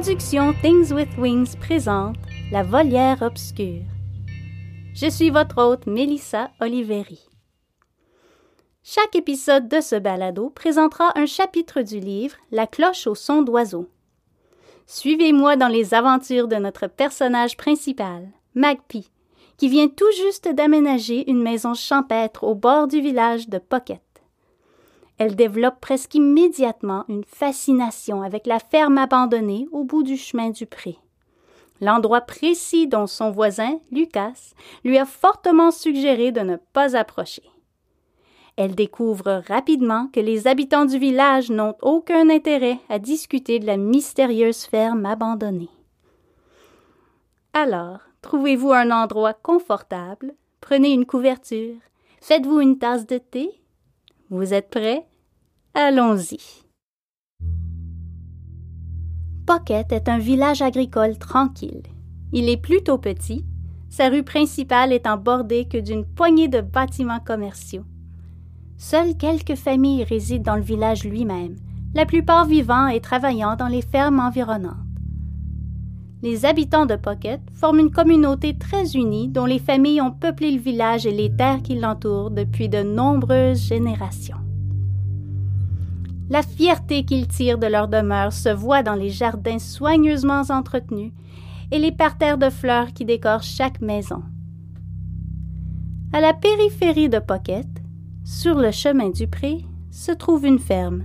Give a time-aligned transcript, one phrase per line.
[0.00, 2.16] Production Things with Wings présente
[2.50, 3.82] La volière obscure.
[4.94, 7.20] Je suis votre hôte Mélissa Oliveri.
[8.82, 13.90] Chaque épisode de ce balado présentera un chapitre du livre La cloche au son d'oiseau.
[14.86, 19.10] Suivez-moi dans les aventures de notre personnage principal, Magpie,
[19.58, 24.00] qui vient tout juste d'aménager une maison champêtre au bord du village de Pocket.
[25.20, 30.64] Elle développe presque immédiatement une fascination avec la ferme abandonnée au bout du chemin du
[30.64, 30.96] pré.
[31.82, 37.42] L'endroit précis dont son voisin, Lucas, lui a fortement suggéré de ne pas approcher.
[38.56, 43.76] Elle découvre rapidement que les habitants du village n'ont aucun intérêt à discuter de la
[43.76, 45.68] mystérieuse ferme abandonnée.
[47.52, 51.76] Alors, trouvez-vous un endroit confortable, prenez une couverture,
[52.22, 53.50] faites-vous une tasse de thé?
[54.30, 55.06] Vous êtes prêts?
[55.72, 56.38] Allons-y.
[59.46, 61.84] Pocket est un village agricole tranquille.
[62.32, 63.44] Il est plutôt petit,
[63.88, 67.84] sa rue principale étant bordée que d'une poignée de bâtiments commerciaux.
[68.78, 71.54] Seules quelques familles résident dans le village lui-même,
[71.94, 74.74] la plupart vivant et travaillant dans les fermes environnantes.
[76.20, 80.60] Les habitants de Pocket forment une communauté très unie dont les familles ont peuplé le
[80.60, 84.49] village et les terres qui l'entourent depuis de nombreuses générations.
[86.30, 91.10] La fierté qu'ils tirent de leur demeure se voit dans les jardins soigneusement entretenus
[91.72, 94.22] et les parterres de fleurs qui décorent chaque maison.
[96.12, 97.66] À la périphérie de Pocket,
[98.24, 101.02] sur le chemin du pré, se trouve une ferme.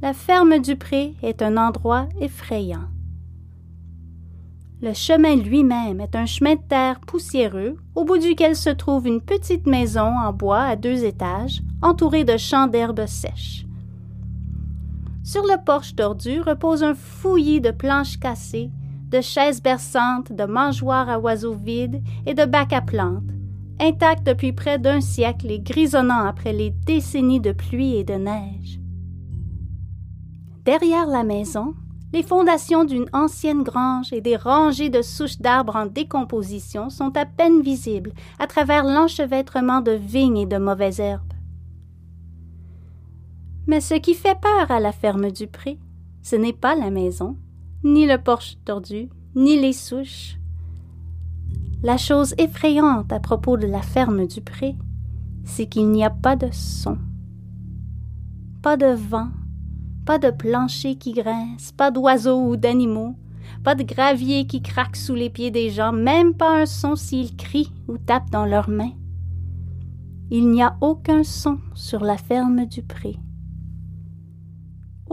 [0.00, 2.88] La ferme du pré est un endroit effrayant.
[4.80, 9.20] Le chemin lui-même est un chemin de terre poussiéreux au bout duquel se trouve une
[9.20, 13.64] petite maison en bois à deux étages entourée de champs d'herbes sèches.
[15.24, 18.70] Sur le porche tordu repose un fouillis de planches cassées,
[19.08, 23.30] de chaises berçantes, de mangeoires à oiseaux vides et de bacs à plantes,
[23.80, 28.80] intacts depuis près d'un siècle et grisonnants après les décennies de pluie et de neige.
[30.64, 31.74] Derrière la maison,
[32.12, 37.26] les fondations d'une ancienne grange et des rangées de souches d'arbres en décomposition sont à
[37.26, 41.31] peine visibles à travers l'enchevêtrement de vignes et de mauvaises herbes.
[43.66, 45.78] Mais ce qui fait peur à la ferme du pré,
[46.22, 47.36] ce n'est pas la maison,
[47.84, 50.38] ni le porche tordu, ni les souches.
[51.82, 54.76] La chose effrayante à propos de la ferme du pré,
[55.44, 56.98] c'est qu'il n'y a pas de son,
[58.62, 59.28] pas de vent,
[60.06, 63.16] pas de plancher qui grince, pas d'oiseaux ou d'animaux,
[63.64, 67.36] pas de gravier qui craque sous les pieds des gens, même pas un son s'ils
[67.36, 68.92] crient ou tapent dans leurs mains.
[70.30, 73.18] Il n'y a aucun son sur la ferme du pré.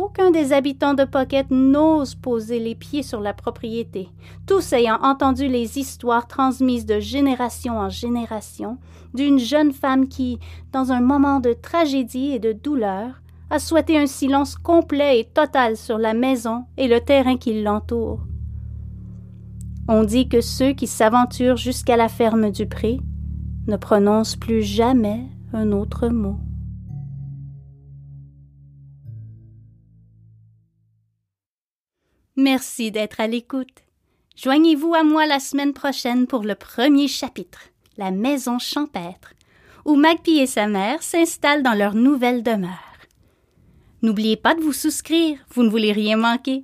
[0.01, 4.07] Aucun des habitants de Pocket n'ose poser les pieds sur la propriété,
[4.47, 8.77] tous ayant entendu les histoires transmises de génération en génération
[9.13, 10.39] d'une jeune femme qui,
[10.71, 15.75] dans un moment de tragédie et de douleur, a souhaité un silence complet et total
[15.75, 18.21] sur la maison et le terrain qui l'entoure.
[19.89, 23.01] On dit que ceux qui s'aventurent jusqu'à la ferme du pré
[23.67, 26.37] ne prononcent plus jamais un autre mot.
[32.41, 33.83] Merci d'être à l'écoute.
[34.37, 37.59] Joignez-vous à moi la semaine prochaine pour le premier chapitre,
[37.97, 39.33] La maison champêtre,
[39.83, 42.95] où Magpie et sa mère s'installent dans leur nouvelle demeure.
[44.03, 46.63] N'oubliez pas de vous souscrire, vous ne voulez rien manquer.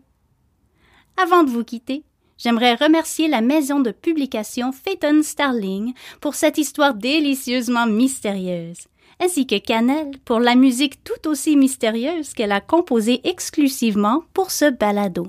[1.21, 2.05] Avant de vous quitter,
[2.37, 8.87] j'aimerais remercier la maison de publication Phaeton Starling pour cette histoire délicieusement mystérieuse,
[9.21, 14.71] ainsi que Cannelle pour la musique tout aussi mystérieuse qu'elle a composée exclusivement pour ce
[14.71, 15.27] balado.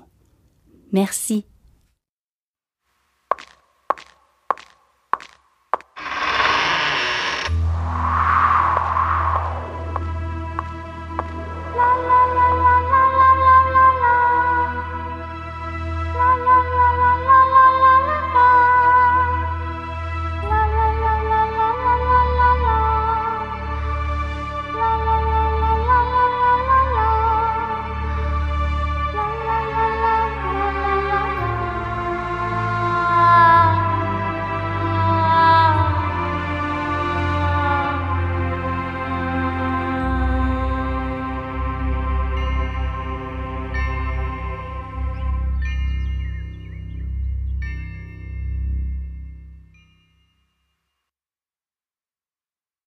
[0.96, 1.44] Merci.